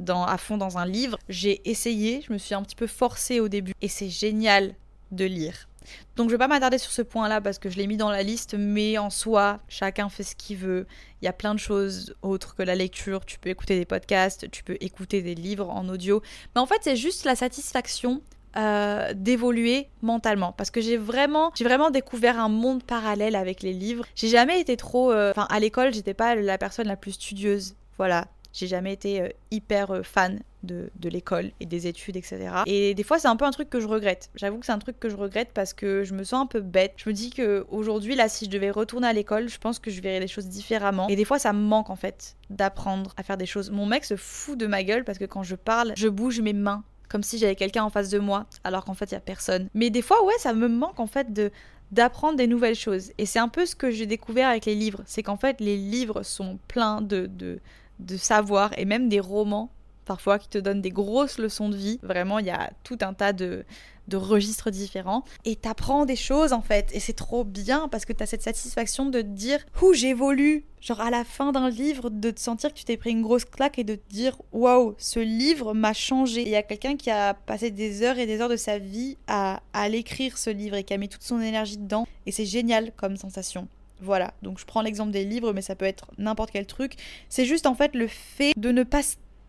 [0.09, 1.17] à fond dans un livre.
[1.29, 4.73] J'ai essayé, je me suis un petit peu forcée au début et c'est génial
[5.11, 5.67] de lire.
[6.15, 8.23] Donc je vais pas m'attarder sur ce point-là parce que je l'ai mis dans la
[8.23, 10.87] liste, mais en soi, chacun fait ce qu'il veut.
[11.21, 13.25] Il y a plein de choses autres que la lecture.
[13.25, 16.21] Tu peux écouter des podcasts, tu peux écouter des livres en audio.
[16.55, 18.21] Mais en fait, c'est juste la satisfaction
[18.57, 23.73] euh, d'évoluer mentalement parce que j'ai vraiment j'ai vraiment découvert un monde parallèle avec les
[23.73, 27.11] livres j'ai jamais été trop euh, enfin à l'école j'étais pas la personne la plus
[27.11, 28.25] studieuse voilà
[28.57, 32.49] j'ai jamais été euh, hyper euh, fan de, l'école et des études, etc.
[32.65, 34.29] Et des fois, c'est un peu un truc que je regrette.
[34.35, 36.59] J'avoue que c'est un truc que je regrette parce que je me sens un peu
[36.59, 36.93] bête.
[36.97, 39.91] Je me dis que aujourd'hui, là, si je devais retourner à l'école, je pense que
[39.91, 41.07] je verrais les choses différemment.
[41.07, 43.69] Et des fois, ça me manque en fait d'apprendre à faire des choses.
[43.71, 46.53] Mon mec se fout de ma gueule parce que quand je parle, je bouge mes
[46.53, 49.21] mains comme si j'avais quelqu'un en face de moi, alors qu'en fait, il y a
[49.21, 49.69] personne.
[49.73, 51.51] Mais des fois, ouais, ça me manque en fait de
[51.91, 53.11] d'apprendre des nouvelles choses.
[53.17, 55.03] Et c'est un peu ce que j'ai découvert avec les livres.
[55.05, 57.59] C'est qu'en fait, les livres sont pleins de,
[57.99, 59.71] de savoir et même des romans
[60.07, 61.99] parfois qui te donnent des grosses leçons de vie.
[62.01, 63.65] Vraiment, il y a tout un tas de,
[64.07, 65.23] de registres différents.
[65.45, 66.89] Et t'apprends des choses en fait.
[66.93, 70.65] Et c'est trop bien parce que t'as cette satisfaction de te dire Ouh, j'évolue.
[70.79, 73.45] Genre à la fin d'un livre, de te sentir que tu t'es pris une grosse
[73.45, 76.41] claque et de te dire Waouh, ce livre m'a changé.
[76.41, 79.17] Il y a quelqu'un qui a passé des heures et des heures de sa vie
[79.27, 82.07] à, à l'écrire ce livre et qui a mis toute son énergie dedans.
[82.25, 83.67] Et c'est génial comme sensation.
[84.01, 86.93] Voilà, donc je prends l'exemple des livres, mais ça peut être n'importe quel truc.
[87.29, 89.01] C'est juste en fait le fait de ne pas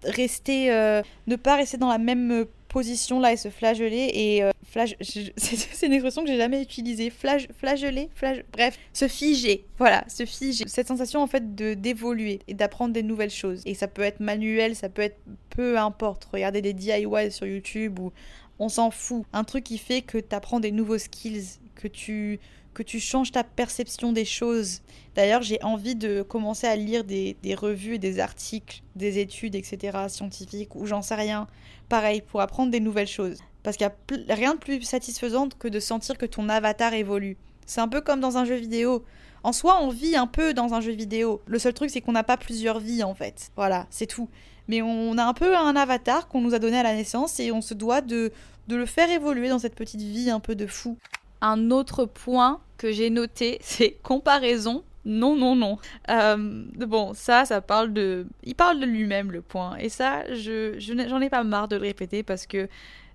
[0.05, 4.43] rester, euh, ne pas rester dans la même euh, position là et se flageller et
[4.43, 4.53] euh,
[5.01, 7.11] c'est une expression que j'ai jamais utilisée.
[7.11, 8.11] Flage flageller
[8.53, 9.65] bref se figer.
[9.79, 10.65] Voilà se figer.
[10.69, 13.63] Cette sensation en fait de d'évoluer et d'apprendre des nouvelles choses.
[13.67, 15.19] Et ça peut être manuel ça peut être
[15.51, 16.27] peu importe.
[16.27, 18.13] Regarder des DIY sur YouTube ou
[18.59, 19.25] on s'en fout.
[19.33, 22.39] Un truc qui fait que tu apprends des nouveaux skills que tu
[22.79, 24.83] que tu changes ta perception des choses.
[25.17, 30.77] D'ailleurs, j'ai envie de commencer à lire des, revues des articles, des études, etc., scientifiques,
[30.77, 31.49] ou j'en sais rien.
[31.89, 33.39] Pareil, pour apprendre des nouvelles choses.
[33.65, 37.37] Parce qu'il n'y a rien de plus satisfaisant que de sentir que ton avatar évolue.
[37.67, 39.05] C'est un peu comme dans un jeu vidéo.
[39.43, 41.43] En soi, on vit un peu dans un jeu vidéo.
[41.47, 43.51] Le seul truc, c'est qu'on n'a pas plusieurs vies, en fait.
[43.57, 44.29] Voilà, c'est tout.
[44.69, 47.51] Mais on a un peu un avatar qu'on nous a donné à la naissance et
[47.51, 48.31] on se doit de,
[48.69, 50.97] de le faire évoluer dans cette petite vie un peu de fou.
[51.41, 54.85] Un autre point que j'ai noté, c'est comparaison.
[55.05, 55.79] Non, non, non.
[56.11, 58.27] Euh, bon, ça, ça parle de...
[58.45, 59.77] Il parle de lui-même, le point.
[59.77, 62.69] Et ça, je, j'en ai pas marre de le répéter parce que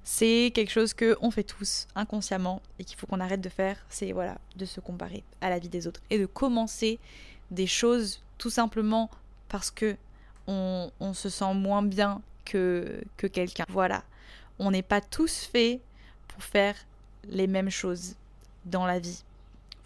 [0.04, 3.78] c'est quelque chose que on fait tous inconsciemment et qu'il faut qu'on arrête de faire.
[3.90, 6.02] C'est, voilà, de se comparer à la vie des autres.
[6.10, 7.00] Et de commencer
[7.52, 9.12] des choses tout simplement
[9.50, 9.96] parce que
[10.48, 13.66] on, on se sent moins bien que, que quelqu'un.
[13.70, 14.04] Voilà.
[14.58, 15.80] On n'est pas tous faits
[16.28, 16.76] pour faire
[17.30, 18.16] les mêmes choses.
[18.66, 19.24] dans la vie.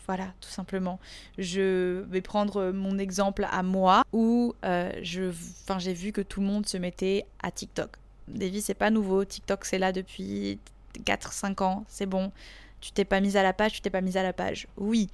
[0.08, 1.00] Voilà, tout simplement.
[1.38, 6.66] Je vais prendre mon exemple à moi où euh, j'ai vu que tout le monde
[6.66, 7.98] se mettait à TikTok.
[8.30, 9.26] Davy, c'est pas nouveau.
[9.26, 10.60] TikTok, c'est là depuis
[11.00, 11.86] 4-5 ans.
[11.90, 12.32] C'est bon.
[12.80, 14.68] Tu t'es pas mise à la page, tu t'es pas mise à la page.
[14.78, 15.10] Oui.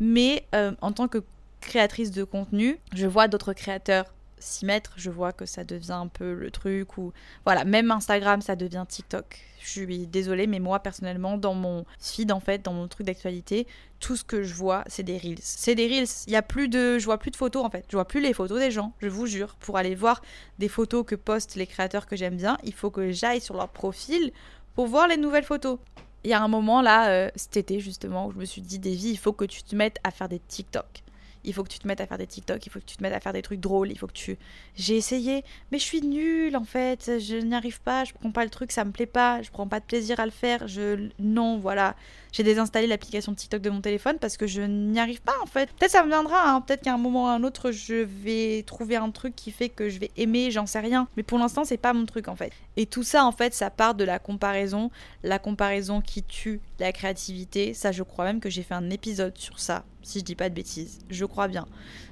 [0.00, 1.22] Mais euh, en tant que
[1.60, 4.06] créatrice de contenu, je vois d'autres créateurs
[4.40, 7.12] s'y mettre, je vois que ça devient un peu le truc ou
[7.44, 9.38] voilà, même Instagram ça devient TikTok.
[9.60, 13.66] Je suis désolée mais moi personnellement dans mon feed en fait, dans mon truc d'actualité,
[14.00, 15.38] tout ce que je vois, c'est des reels.
[15.40, 17.84] C'est des reels, il y a plus de je vois plus de photos en fait,
[17.88, 20.22] je vois plus les photos des gens, je vous jure, pour aller voir
[20.58, 23.68] des photos que postent les créateurs que j'aime bien, il faut que j'aille sur leur
[23.68, 24.32] profil
[24.74, 25.78] pour voir les nouvelles photos.
[26.24, 28.78] Il y a un moment là, euh, cet été justement, où je me suis dit,
[28.78, 31.02] Davy, il faut que tu te mettes à faire des TikTok
[31.48, 33.02] il faut que tu te mettes à faire des TikTok, il faut que tu te
[33.02, 34.38] mettes à faire des trucs drôles, il faut que tu.
[34.76, 38.44] J'ai essayé, mais je suis nulle en fait, je n'y arrive pas, je prends pas
[38.44, 41.08] le truc, ça me plaît pas, je prends pas de plaisir à le faire, je.
[41.18, 41.96] Non, voilà.
[42.32, 45.70] J'ai désinstallé l'application TikTok de mon téléphone parce que je n'y arrive pas en fait.
[45.72, 46.60] Peut-être ça me viendra, hein.
[46.60, 49.68] peut-être qu'à un moment ou à un autre, je vais trouver un truc qui fait
[49.68, 51.08] que je vais aimer, j'en sais rien.
[51.16, 52.52] Mais pour l'instant, c'est pas mon truc en fait.
[52.76, 54.90] Et tout ça, en fait, ça part de la comparaison,
[55.22, 57.74] la comparaison qui tue la créativité.
[57.74, 60.48] Ça, je crois même que j'ai fait un épisode sur ça si je dis pas
[60.48, 61.00] de bêtises.
[61.10, 61.66] Je crois bien.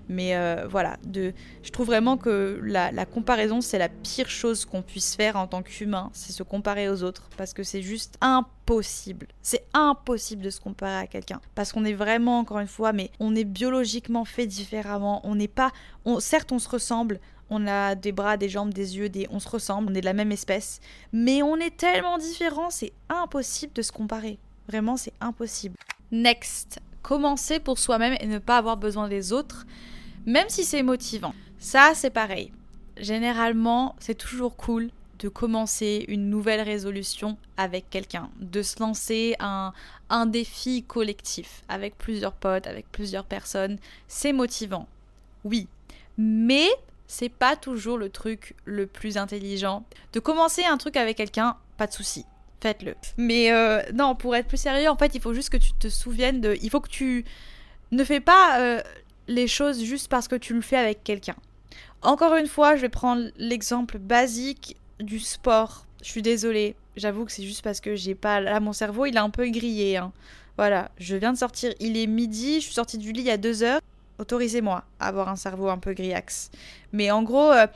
[0.09, 5.17] Mais euh, voilà, je trouve vraiment que la, comparaison, c'est la pire chose qu'on puisse
[5.17, 9.27] faire en tant qu'humain, c'est se comparer aux autres, parce que c'est juste impossible.
[9.43, 13.11] C'est impossible de se comparer à quelqu'un, parce qu'on est vraiment, encore une fois, mais
[13.19, 15.21] on est biologiquement fait différemment.
[15.25, 15.73] On n'est pas,
[16.05, 17.21] on, certes, on se ressemble.
[17.49, 20.15] On a des bras, des jambes, des yeux, on se ressemble, on est de la
[20.15, 20.81] même espèce,
[21.13, 24.41] mais on est tellement différents, c'est impossible de se comparer.
[24.67, 25.77] Vraiment, c'est impossible.
[26.11, 29.65] Next, commencer pour soi-même et ne pas avoir besoin des autres,
[30.27, 31.35] même si c'est motivant.
[31.59, 32.53] Ça, c'est pareil.
[32.99, 39.73] Généralement, c'est toujours cool de commencer une nouvelle résolution avec quelqu'un, de se lancer un,
[40.11, 43.79] un défi collectif avec plusieurs potes, avec plusieurs personnes.
[44.09, 44.87] C'est motivant,
[45.45, 45.69] oui.
[46.19, 46.69] Mais
[47.07, 49.85] c'est pas toujours le truc le plus intelligent.
[50.13, 52.27] De commencer un truc avec quelqu'un, pas de souci
[52.61, 52.95] faites-le.
[53.17, 55.89] Mais euh, non, pour être plus sérieux, en fait, il faut juste que tu te
[55.89, 56.57] souviennes de.
[56.63, 57.25] Il faut que tu
[57.93, 58.81] ne fais pas euh,
[59.29, 61.37] les choses juste parce que tu le fais avec quelqu'un.
[62.03, 65.87] Encore une fois, je vais prendre l'exemple basique du sport.
[66.03, 68.41] Je suis désolée, j'avoue que c'est juste parce que j'ai pas.
[68.41, 69.97] Là, mon cerveau, il est un peu grillé.
[69.97, 70.13] Hein.
[70.57, 73.31] Voilà, je viens de sortir, il est midi, je suis sortie du lit il y
[73.31, 73.81] a deux heures.
[74.19, 76.51] Autorisez-moi à avoir un cerveau un peu grillax.
[76.93, 77.67] Mais en gros, euh,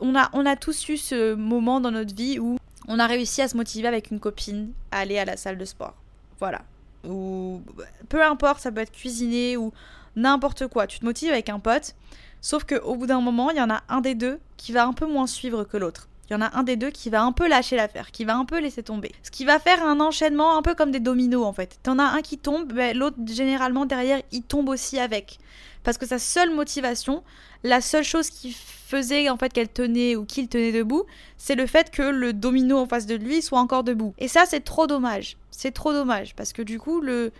[0.00, 3.42] on, a, on a tous eu ce moment dans notre vie où on a réussi
[3.42, 5.94] à se motiver avec une copine à aller à la salle de sport.
[6.38, 6.62] Voilà.
[7.04, 7.62] Ou
[8.08, 9.72] peu importe, ça peut être cuisiner ou
[10.16, 10.86] n'importe quoi.
[10.86, 11.94] Tu te motives avec un pote,
[12.40, 14.92] sauf qu'au bout d'un moment, il y en a un des deux qui va un
[14.92, 16.08] peu moins suivre que l'autre.
[16.30, 18.36] Il y en a un des deux qui va un peu lâcher l'affaire, qui va
[18.36, 19.10] un peu laisser tomber.
[19.24, 21.80] Ce qui va faire un enchaînement un peu comme des dominos en fait.
[21.82, 25.38] T'en as un qui tombe, ben, l'autre généralement derrière il tombe aussi avec.
[25.82, 27.24] Parce que sa seule motivation,
[27.64, 31.04] la seule chose qui faisait en fait qu'elle tenait ou qu'il tenait debout,
[31.36, 34.14] c'est le fait que le domino en face de lui soit encore debout.
[34.18, 35.36] Et ça, c'est trop dommage.
[35.50, 37.32] C'est trop dommage parce que du coup, le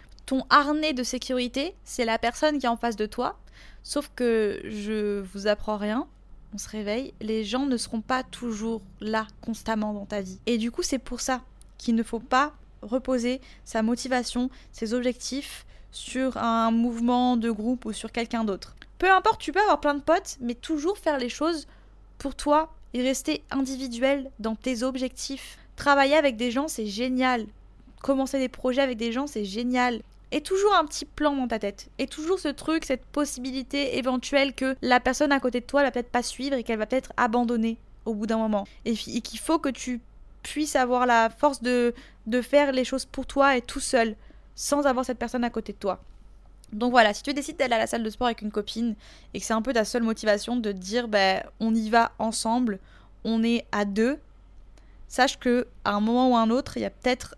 [0.51, 3.39] harnais de sécurité, c'est la personne qui est en face de toi.
[3.83, 6.07] Sauf que je vous apprends rien.
[6.55, 10.41] On se réveille, les gens ne seront pas toujours là constamment dans ta vie.
[10.47, 11.43] Et du coup, c'est pour ça
[11.79, 17.93] qu'il ne faut pas reposer sa motivation, ses objectifs sur un mouvement de groupe ou
[17.93, 18.75] sur quelqu'un d'autre.
[18.99, 21.67] Peu importe, tu peux avoir plein de potes, mais toujours faire les choses
[22.19, 25.59] pour toi et rester individuel dans tes objectifs.
[25.77, 27.47] Travailler avec des gens, c'est génial.
[28.03, 30.03] Commencer des projets avec des gens, c'est génial.
[30.33, 31.89] Et toujours un petit plan dans ta tête.
[31.99, 35.91] Et toujours ce truc, cette possibilité éventuelle que la personne à côté de toi va
[35.91, 38.67] peut-être pas suivre et qu'elle va peut-être abandonner au bout d'un moment.
[38.85, 40.01] Et, qu'il faut que tu
[40.43, 41.95] puisses avoir la force de,
[42.27, 44.15] de faire les choses pour toi et tout seul
[44.55, 46.01] sans avoir cette personne à côté de toi.
[46.73, 48.95] Donc voilà, si tu décides d'aller à la salle de sport avec une copine
[49.35, 52.79] et que c'est un peu ta seule motivation de dire ben on y va ensemble,
[53.25, 54.19] on est à deux,
[55.09, 57.35] sache que à un moment ou un autre, il y a peut-être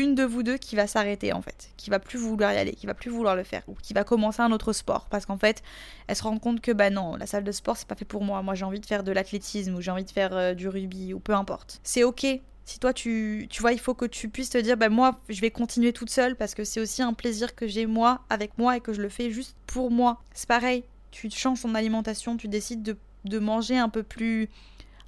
[0.00, 2.72] une de vous deux qui va s'arrêter en fait, qui va plus vouloir y aller,
[2.72, 5.38] qui va plus vouloir le faire ou qui va commencer un autre sport parce qu'en
[5.38, 5.62] fait,
[6.06, 8.22] elle se rend compte que bah non, la salle de sport c'est pas fait pour
[8.22, 8.42] moi.
[8.42, 11.14] Moi j'ai envie de faire de l'athlétisme ou j'ai envie de faire euh, du rugby
[11.14, 11.80] ou peu importe.
[11.82, 12.26] C'est OK
[12.68, 15.40] si toi tu, tu vois, il faut que tu puisses te dire, ben moi, je
[15.40, 18.76] vais continuer toute seule parce que c'est aussi un plaisir que j'ai moi avec moi
[18.76, 20.20] et que je le fais juste pour moi.
[20.34, 24.50] C'est pareil, tu changes ton alimentation, tu décides de, de, manger un peu plus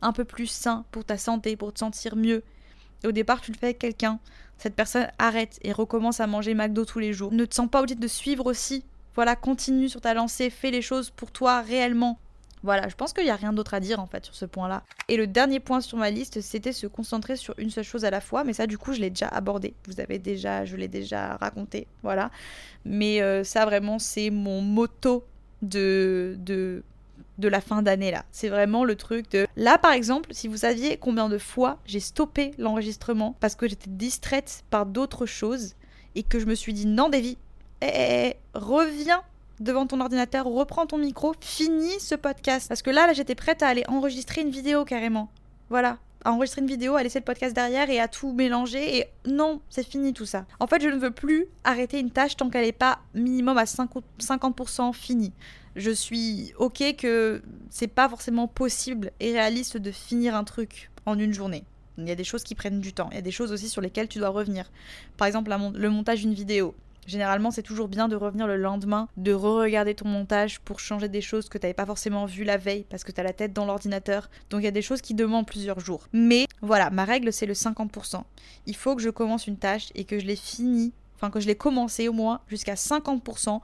[0.01, 2.43] un peu plus sain pour ta santé, pour te sentir mieux.
[3.05, 4.21] Au départ, tu le fais avec quelqu'un.
[4.61, 7.33] Cette personne arrête et recommence à manger McDo tous les jours.
[7.33, 8.85] Ne te sens pas obligé de suivre aussi.
[9.15, 12.19] Voilà, continue sur ta lancée, fais les choses pour toi réellement.
[12.63, 14.83] Voilà, je pense qu'il n'y a rien d'autre à dire en fait sur ce point-là.
[15.09, 18.11] Et le dernier point sur ma liste, c'était se concentrer sur une seule chose à
[18.11, 19.73] la fois, mais ça du coup je l'ai déjà abordé.
[19.89, 22.31] Vous avez déjà, je l'ai déjà raconté, voilà.
[22.85, 25.25] Mais euh, ça vraiment c'est mon motto
[25.63, 26.83] de, de,
[27.41, 28.25] de la fin d'année là.
[28.31, 29.47] C'est vraiment le truc de...
[29.57, 33.91] Là par exemple, si vous saviez combien de fois j'ai stoppé l'enregistrement parce que j'étais
[33.91, 35.75] distraite par d'autres choses
[36.15, 37.39] et que je me suis dit non Davy,
[37.81, 39.23] eh, eh, eh, reviens
[39.61, 42.69] devant ton ordinateur, reprends ton micro, finis ce podcast.
[42.69, 45.31] Parce que là, là j'étais prête à aller enregistrer une vidéo carrément.
[45.69, 45.99] Voilà.
[46.25, 48.99] À enregistrer une vidéo, à laisser le podcast derrière et à tout mélanger.
[48.99, 50.45] Et non, c'est fini tout ça.
[50.59, 53.65] En fait, je ne veux plus arrêter une tâche tant qu'elle n'est pas minimum à
[53.65, 55.33] 50% finie.
[55.77, 61.19] Je suis ok que c'est pas forcément possible et réaliste de finir un truc en
[61.19, 61.65] une journée.
[61.97, 63.09] Il y a des choses qui prennent du temps.
[63.13, 64.71] Il y a des choses aussi sur lesquelles tu dois revenir.
[65.17, 66.75] Par exemple, le montage d'une vidéo.
[67.07, 71.21] Généralement, c'est toujours bien de revenir le lendemain, de re-regarder ton montage pour changer des
[71.21, 73.53] choses que tu n'avais pas forcément vues la veille parce que tu as la tête
[73.53, 74.31] dans l'ordinateur.
[74.51, 76.07] Donc il y a des choses qui demandent plusieurs jours.
[76.13, 78.23] Mais voilà, ma règle c'est le 50%.
[78.67, 81.47] Il faut que je commence une tâche et que je l'ai finie, enfin que je
[81.47, 83.61] l'ai commencé au moins jusqu'à 50%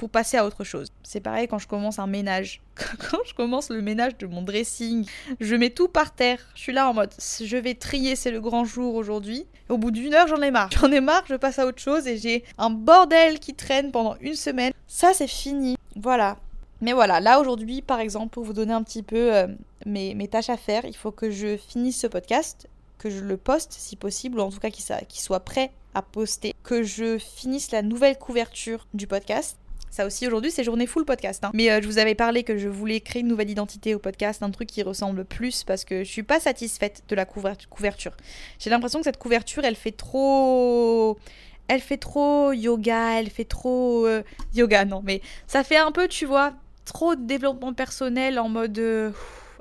[0.00, 0.88] pour passer à autre chose.
[1.02, 2.62] C'est pareil quand je commence un ménage.
[3.10, 5.06] Quand je commence le ménage de mon dressing,
[5.40, 6.38] je mets tout par terre.
[6.54, 9.44] Je suis là en mode je vais trier, c'est le grand jour aujourd'hui.
[9.68, 10.70] Au bout d'une heure, j'en ai marre.
[10.72, 14.16] J'en ai marre, je passe à autre chose et j'ai un bordel qui traîne pendant
[14.22, 14.72] une semaine.
[14.88, 15.76] Ça, c'est fini.
[15.96, 16.38] Voilà.
[16.80, 19.48] Mais voilà, là aujourd'hui, par exemple, pour vous donner un petit peu euh,
[19.84, 23.36] mes, mes, tâches à faire, il faut que je finisse ce podcast, que je le
[23.36, 27.70] poste si possible, ou en tout cas qu'il soit prêt à poster, que je finisse
[27.70, 29.58] la nouvelle couverture du podcast,
[29.90, 31.44] ça aussi, aujourd'hui, c'est journée full podcast.
[31.44, 31.50] Hein.
[31.52, 34.42] Mais euh, je vous avais parlé que je voulais créer une nouvelle identité au podcast,
[34.42, 38.16] un truc qui ressemble plus, parce que je suis pas satisfaite de la couverture.
[38.60, 41.18] J'ai l'impression que cette couverture, elle fait trop
[41.66, 44.22] elle fait trop yoga, elle fait trop euh,
[44.54, 46.52] yoga, non, mais ça fait un peu, tu vois,
[46.84, 48.78] trop de développement personnel en mode.
[48.78, 49.12] Euh,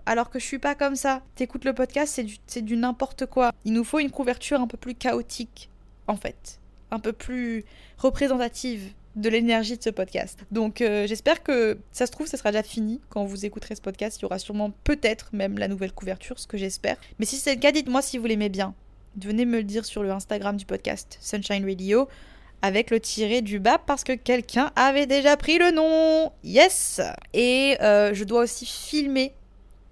[0.08, 1.22] alors que je suis pas comme ça.
[1.36, 3.52] T'écoutes le podcast, c'est du, du n'importe quoi.
[3.63, 5.70] Il nous faut une couverture un peu plus chaotique,
[6.08, 6.60] en fait.
[6.89, 7.63] Un peu plus
[8.00, 10.39] représentative de l'énergie de ce podcast.
[10.51, 13.82] Donc euh, j'espère que ça se trouve, ça sera déjà fini quand vous écouterez ce
[13.82, 14.17] podcast.
[14.19, 16.97] Il y aura sûrement peut-être même la nouvelle couverture, ce que j'espère.
[17.19, 18.73] Mais si c'est le cas, dites-moi si vous l'aimez bien.
[19.21, 22.08] Venez me le dire sur le Instagram du podcast Sunshine Radio
[22.62, 26.32] avec le tiré du bas parce que quelqu'un avait déjà pris le nom.
[26.43, 27.01] Yes
[27.34, 29.34] Et euh, je dois aussi filmer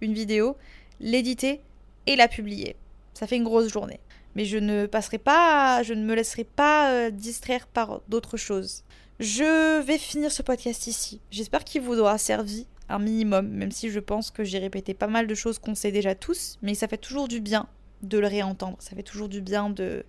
[0.01, 0.55] une vidéo,
[0.99, 1.61] l'éditer
[2.05, 2.75] et la publier.
[3.13, 3.99] Ça fait une grosse journée.
[4.35, 8.83] Mais je ne passerai pas, je ne me laisserai pas euh, distraire par d'autres choses.
[9.19, 11.19] Je vais finir ce podcast ici.
[11.31, 15.07] J'espère qu'il vous aura servi un minimum, même si je pense que j'ai répété pas
[15.07, 17.67] mal de choses qu'on sait déjà tous, mais ça fait toujours du bien
[18.03, 18.77] de le réentendre.
[18.79, 20.05] Ça fait toujours du bien de,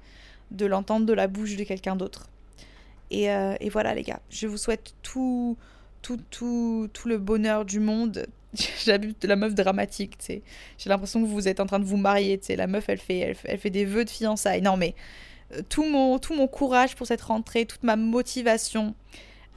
[0.50, 2.28] de l'entendre de la bouche de quelqu'un d'autre.
[3.10, 5.56] Et, euh, voilà les gars, je vous souhaite tout,
[6.02, 8.26] tout, tout, tout le bonheur du monde.
[8.84, 10.42] J'habite de la meuf dramatique, tu sais.
[10.76, 12.56] J'ai l'impression que vous êtes en train de vous marier, tu sais.
[12.56, 14.60] La meuf, elle fait, elle, elle fait des vœux de fiançailles.
[14.60, 14.94] Non mais
[15.68, 18.94] tout mon, tout mon courage pour cette rentrée, toute ma motivation.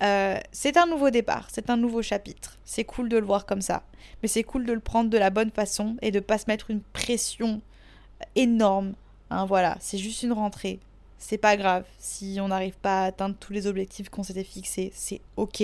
[0.01, 2.57] Euh, c'est un nouveau départ, c'est un nouveau chapitre.
[2.65, 3.83] C'est cool de le voir comme ça.
[4.21, 6.71] Mais c'est cool de le prendre de la bonne façon et de pas se mettre
[6.71, 7.61] une pression
[8.35, 8.93] énorme.
[9.29, 10.79] Hein, voilà, c'est juste une rentrée.
[11.17, 11.85] C'est pas grave.
[11.99, 15.63] Si on n'arrive pas à atteindre tous les objectifs qu'on s'était fixés, c'est ok.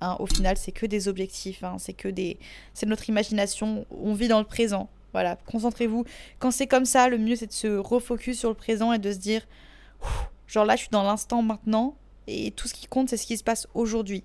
[0.00, 1.64] Hein, au final, c'est que des objectifs.
[1.64, 2.38] Hein, c'est que des.
[2.74, 3.86] C'est notre imagination.
[3.90, 4.90] On vit dans le présent.
[5.12, 6.04] Voilà, concentrez-vous.
[6.38, 9.10] Quand c'est comme ça, le mieux c'est de se refocus sur le présent et de
[9.10, 9.46] se dire
[10.46, 11.94] Genre là, je suis dans l'instant maintenant
[12.26, 14.22] et tout ce qui compte, c'est ce qui se passe aujourd'hui.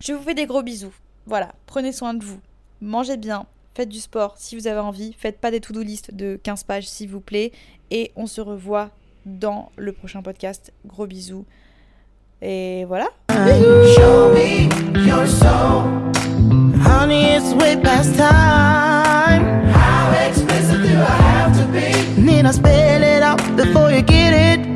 [0.00, 0.94] Je vous fais des gros bisous.
[1.26, 2.40] Voilà, prenez soin de vous.
[2.80, 5.14] Mangez bien, faites du sport si vous avez envie.
[5.18, 7.52] Faites pas des to-do list de 15 pages, s'il vous plaît.
[7.90, 8.90] Et on se revoit
[9.24, 10.72] dans le prochain podcast.
[10.84, 11.44] Gros bisous.
[12.42, 13.08] Et voilà.
[13.30, 14.68] Show me
[15.06, 16.12] your soul.
[16.84, 19.66] Honey, it's way past time.
[19.72, 22.20] How expensive do I have to be?
[22.20, 24.75] Need I spell it out before you get it?